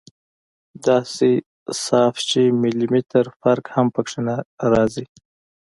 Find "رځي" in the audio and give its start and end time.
4.71-5.05